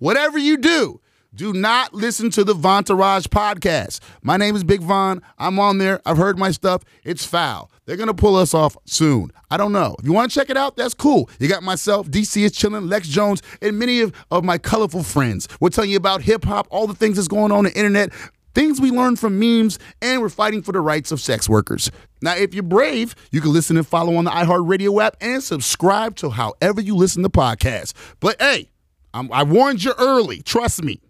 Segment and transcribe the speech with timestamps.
[0.00, 1.00] whatever you do,
[1.32, 4.00] do not listen to the Vontourage podcast.
[4.22, 5.22] My name is Big Von.
[5.38, 6.00] I'm on there.
[6.04, 6.82] I've heard my stuff.
[7.04, 7.70] It's foul.
[7.86, 9.30] They're going to pull us off soon.
[9.48, 9.94] I don't know.
[10.00, 11.30] If you want to check it out, that's cool.
[11.38, 15.46] You got myself, DC is chilling, Lex Jones, and many of, of my colorful friends.
[15.60, 18.12] We're telling you about hip hop, all the things that's going on the internet,
[18.52, 21.92] things we learned from memes, and we're fighting for the rights of sex workers.
[22.22, 26.16] Now, if you're brave, you can listen and follow on the iHeartRadio app and subscribe
[26.16, 27.92] to however you listen to podcasts.
[28.18, 28.70] But hey,
[29.12, 30.40] I'm, I warned you early.
[30.42, 31.00] Trust me.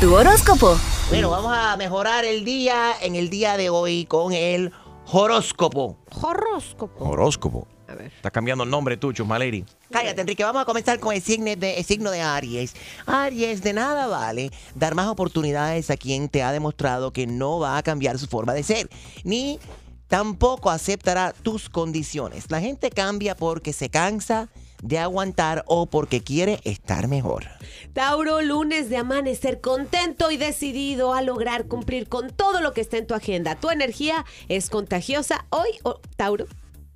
[0.00, 0.76] Tu horóscopo.
[1.08, 4.72] Bueno, vamos a mejorar el día en el día de hoy con el
[5.12, 5.98] horóscopo.
[6.10, 7.04] Horóscopo.
[7.04, 7.68] Horóscopo.
[7.86, 8.06] A ver.
[8.06, 9.64] Estás cambiando el nombre tú, Chusmaleri.
[9.92, 12.74] Cállate, Enrique, vamos a comenzar con el signo, de, el signo de Aries.
[13.06, 17.78] Aries, de nada vale dar más oportunidades a quien te ha demostrado que no va
[17.78, 18.88] a cambiar su forma de ser,
[19.22, 19.60] ni
[20.08, 22.50] tampoco aceptará tus condiciones.
[22.50, 24.48] La gente cambia porque se cansa
[24.82, 27.44] de aguantar o porque quiere estar mejor.
[27.92, 32.98] Tauro, lunes de amanecer contento y decidido a lograr cumplir con todo lo que está
[32.98, 33.54] en tu agenda.
[33.56, 36.46] Tu energía es contagiosa hoy, oh, Tauro.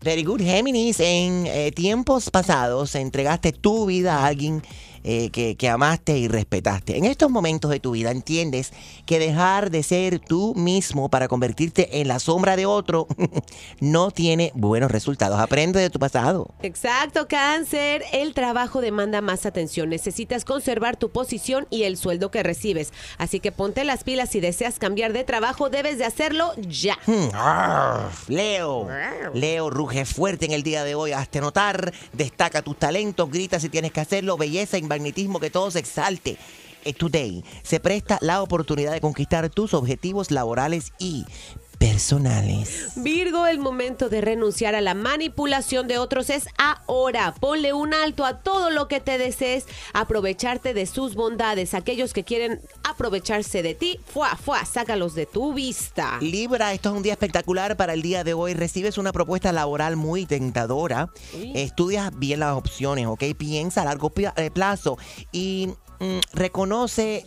[0.04, 1.00] Very good, Géminis.
[1.00, 4.62] En eh, tiempos pasados entregaste tu vida a alguien
[5.04, 6.96] eh, que, que amaste y respetaste.
[6.96, 8.72] En estos momentos de tu vida entiendes
[9.04, 13.06] que dejar de ser tú mismo para convertirte en la sombra de otro
[13.80, 15.38] no tiene buenos resultados.
[15.38, 16.54] Aprende de tu pasado.
[16.62, 18.02] Exacto, cáncer.
[18.12, 19.90] El trabajo demanda más atención.
[19.90, 22.92] Necesitas conservar tu posición y el sueldo que recibes.
[23.18, 26.98] Así que ponte las pilas si deseas cambiar de trabajo, debes de hacerlo ya.
[27.06, 27.28] Hmm,
[28.28, 28.88] Leo,
[29.34, 31.12] Leo, ruge fuerte en el día de hoy.
[31.12, 35.70] Hazte notar, destaca tus talentos, grita si tienes que hacerlo, belleza y magnetismo, que todo
[35.70, 36.38] se exalte.
[36.98, 41.24] Today se presta la oportunidad de conquistar tus objetivos laborales y
[41.84, 42.92] personales.
[42.96, 47.34] Virgo, el momento de renunciar a la manipulación de otros es ahora.
[47.38, 51.74] Ponle un alto a todo lo que te desees, aprovecharte de sus bondades.
[51.74, 56.16] Aquellos que quieren aprovecharse de ti, fuá, fuá, sácalos de tu vista.
[56.22, 58.54] Libra, esto es un día espectacular para el día de hoy.
[58.54, 61.10] Recibes una propuesta laboral muy tentadora.
[61.34, 61.52] Uy.
[61.54, 63.24] Estudias bien las opciones, ¿ok?
[63.36, 64.96] Piensa a largo eh, plazo
[65.32, 65.68] y
[66.00, 67.26] mm, reconoce.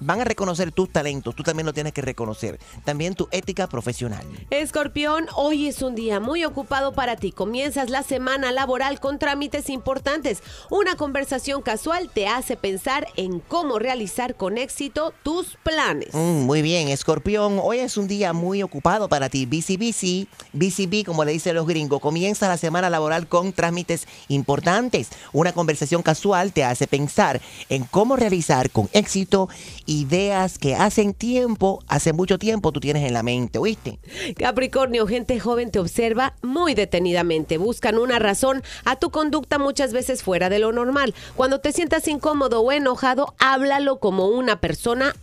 [0.00, 2.58] Van a reconocer tus talentos, tú también lo tienes que reconocer.
[2.84, 4.24] También tu ética profesional.
[4.50, 7.32] Escorpión, hoy es un día muy ocupado para ti.
[7.32, 10.42] Comienzas la semana laboral con trámites importantes.
[10.70, 16.14] Una conversación casual te hace pensar en cómo realizar con éxito tus planes.
[16.14, 17.60] Mm, muy bien, Escorpión.
[17.62, 19.44] Hoy es un día muy ocupado para ti.
[19.44, 22.00] Busy, busy, bee, como le dicen los gringos.
[22.00, 25.08] Comienza la semana laboral con trámites importantes.
[25.32, 29.48] Una conversación casual te hace pensar en cómo realizar con éxito
[29.90, 33.98] ideas que hacen tiempo, hace mucho tiempo tú tienes en la mente, ¿oíste?
[34.36, 37.58] Capricornio, gente joven te observa muy detenidamente.
[37.58, 41.12] Buscan una razón a tu conducta muchas veces fuera de lo normal.
[41.34, 45.16] Cuando te sientas incómodo o enojado, háblalo como una persona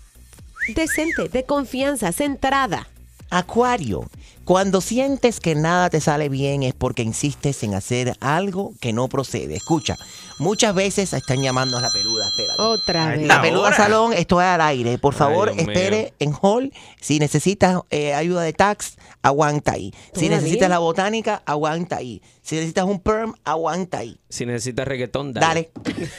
[0.75, 2.89] decente, de confianza, centrada.
[3.29, 4.09] Acuario,
[4.47, 9.09] cuando sientes que nada te sale bien es porque insistes en hacer algo que no
[9.09, 9.57] procede.
[9.57, 9.97] Escucha,
[10.39, 12.61] muchas veces están llamando a la peluda, espérate.
[12.61, 13.27] Otra vez.
[13.27, 14.97] La peluda salón, esto es al aire.
[14.99, 16.13] Por favor, espere mío.
[16.19, 16.73] en hall.
[17.01, 19.93] Si necesitas eh, ayuda de tax, aguanta ahí.
[20.13, 22.21] Si necesitas la botánica, aguanta ahí.
[22.41, 24.17] Si necesitas un perm, aguanta ahí.
[24.29, 25.69] Si necesitas reggaetón, dale.
[25.83, 26.09] Dale.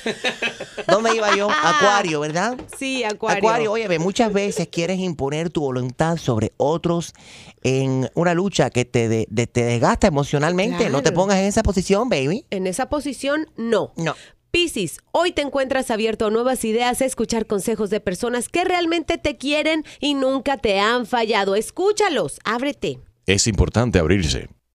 [0.87, 1.49] ¿Dónde iba yo?
[1.65, 2.59] Acuario, ¿verdad?
[2.79, 3.39] Sí, Acuario.
[3.39, 7.15] Acuario, oye, ve, muchas veces quieres imponer tu voluntad sobre otros
[7.63, 10.91] en una lucha que te, de- de- te desgasta emocionalmente.
[10.91, 12.45] No te pongas en esa posición, baby.
[12.51, 13.93] En esa posición, no.
[13.97, 14.15] No.
[14.51, 19.19] Piscis, hoy te encuentras abierto a nuevas ideas, a escuchar consejos de personas que realmente
[19.19, 21.55] te quieren y nunca te han fallado.
[21.55, 22.99] Escúchalos, ábrete.
[23.27, 24.49] Es importante abrirse.